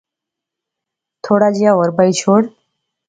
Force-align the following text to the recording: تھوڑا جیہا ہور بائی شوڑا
تھوڑا 1.23 1.49
جیہا 1.55 1.71
ہور 1.75 1.89
بائی 1.97 2.11
شوڑا 2.21 2.47